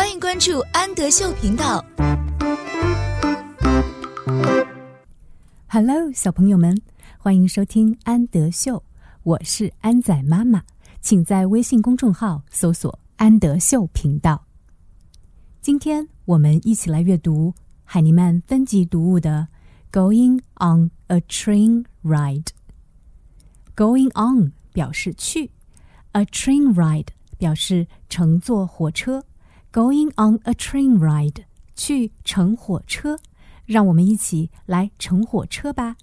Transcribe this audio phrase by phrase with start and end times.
[0.00, 1.84] 欢迎关注安德秀频道。
[5.68, 6.74] Hello，小朋友们，
[7.18, 8.82] 欢迎收听安德秀，
[9.24, 10.62] 我是安仔妈妈，
[11.02, 14.46] 请在微信公众号搜索“安德秀频道”。
[15.60, 17.52] 今天我们一起来阅读
[17.84, 19.48] 海尼曼分级读物的
[19.94, 22.44] 《Going on a Train Ride》。
[23.76, 25.50] Going on 表示去
[26.12, 29.26] ，a train ride 表示乘坐火车。
[29.71, 31.43] Going on a train ride
[31.75, 33.19] 去乘火车，
[33.65, 35.97] 让我们一起来乘火车吧。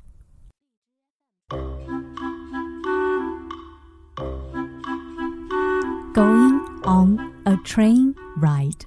[6.15, 8.83] Going on a train ride.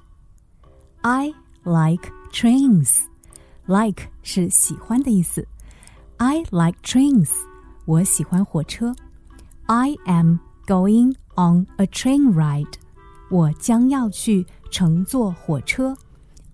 [1.01, 3.05] I like trains.
[3.65, 5.47] Like 是喜欢的意思。
[6.17, 7.29] I like trains.
[7.85, 8.95] 我喜欢火车。
[9.65, 12.77] I am going on a train ride.
[13.29, 15.95] 我将要去乘坐火车。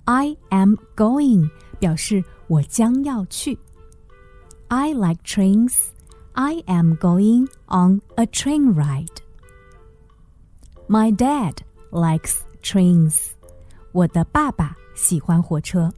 [0.05, 3.57] I am going 表示我将要去。
[4.67, 5.91] I like trains.
[6.33, 9.21] I am going on a train ride.
[10.87, 11.57] My dad
[11.91, 13.31] likes trains.
[13.91, 15.91] 我的爸爸喜欢火车。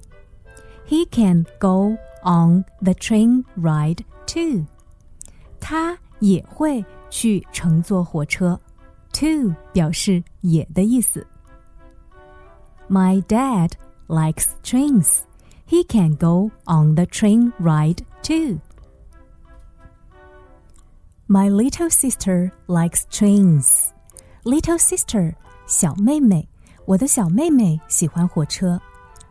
[0.87, 4.65] He can go on the train ride too.
[5.59, 8.59] 他也会去乘坐火车。
[9.17, 11.25] To 表示也的意思。
[12.89, 13.71] My dad
[14.07, 15.19] likes trains.
[15.67, 18.59] He can go on the train ride too.
[21.27, 23.91] My little sister likes trains.
[24.43, 26.47] Little sister 小妹妹，
[26.85, 28.81] 我的小妹妹喜欢火车。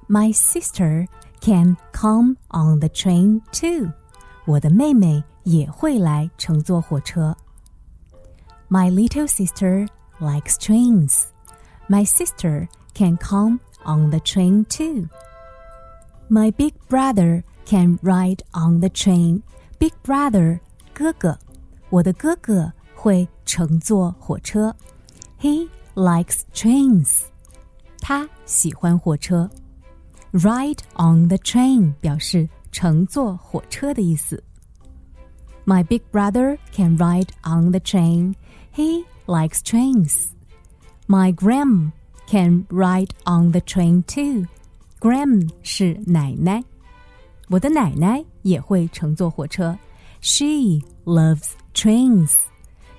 [0.09, 1.07] My sister
[1.41, 3.93] can come on the train too.
[4.47, 7.37] 我的妹妹也会来乘坐火车。
[8.69, 9.87] My little sister
[10.21, 11.27] likes trains.
[11.89, 15.09] My sister can come on the train too.
[16.29, 19.43] My big brother can ride on the train.
[19.79, 20.61] Big brother
[20.95, 21.39] 哥哥，
[21.91, 24.75] 我的哥哥会乘坐火车。
[25.41, 27.25] He likes trains.
[28.01, 29.51] 他喜欢火车。
[30.33, 34.43] Ride on the train 表示乘坐火车的意思。
[35.67, 38.35] My big brother can ride on the train.
[38.75, 40.29] He likes trains.
[41.07, 41.93] My gram
[42.27, 44.47] can ride on the train too.
[45.01, 46.65] Gram 是奶奶，
[47.49, 49.79] 我的奶奶也会乘坐火车。
[50.21, 52.33] She loves trains.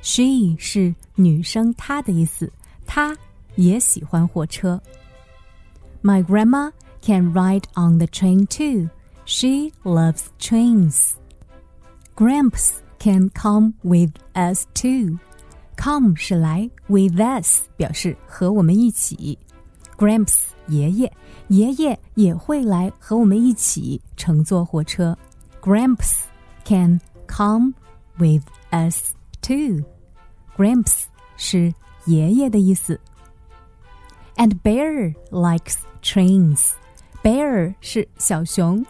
[0.01, 2.51] She 是女生她的意思，
[2.85, 3.17] 她
[3.55, 4.81] 也喜欢火车。
[6.01, 6.71] My grandma
[7.01, 8.89] can ride on the train too.
[9.25, 11.13] She loves trains.
[12.17, 15.19] Gramps can come with us too.
[15.75, 19.37] Come 是来，with us 表示和我们一起。
[19.97, 20.35] Gramps
[20.67, 21.11] 爷爷，
[21.47, 25.17] 爷爷也会来和我们一起乘坐火车。
[25.61, 26.25] Gramps
[26.63, 27.73] can come
[28.17, 29.83] with us too.
[30.55, 31.03] Gramps
[31.35, 31.73] 是
[32.05, 32.99] 爷爷的意思。
[34.35, 36.71] And Bear likes trains.
[37.23, 38.85] Bear 是小熊，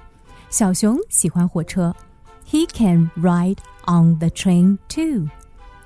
[0.50, 1.96] 小熊喜欢火车。
[2.48, 5.30] He can ride on the train too.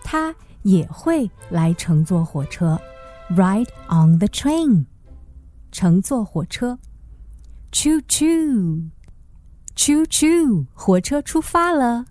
[0.04, 2.80] 他也会来乘坐火车。
[3.30, 4.86] Ride on the train.
[5.72, 6.80] 乘坐火车。
[7.72, 8.90] Choo choo.
[9.76, 10.68] Choo choo.
[10.74, 12.06] 火车出发了。